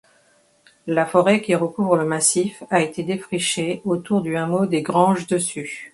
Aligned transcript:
La 0.87 1.05
forêt 1.05 1.43
qui 1.43 1.53
recouvre 1.53 1.95
le 1.95 2.05
massif 2.05 2.63
a 2.71 2.81
été 2.81 3.03
défrichée 3.03 3.83
autour 3.85 4.23
du 4.23 4.35
hameau 4.35 4.65
des 4.65 4.81
Granges-Dessus. 4.81 5.89